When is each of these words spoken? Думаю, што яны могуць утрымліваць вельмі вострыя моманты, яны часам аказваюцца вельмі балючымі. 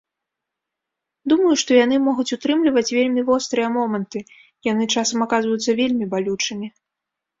Думаю, 1.33 1.51
што 1.63 1.71
яны 1.85 1.99
могуць 2.07 2.25
утрымліваць 2.37 2.93
вельмі 2.99 3.21
вострыя 3.29 3.67
моманты, 3.77 4.19
яны 4.71 4.83
часам 4.95 5.17
аказваюцца 5.27 5.71
вельмі 5.83 6.05
балючымі. 6.15 6.67